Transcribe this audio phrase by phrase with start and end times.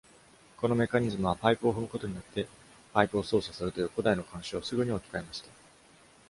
[0.57, 2.47] このメカニズムは、パイプを踏むことによって
[2.91, 5.51] パイプを操作するという古代の慣習をすぐに置き換えました。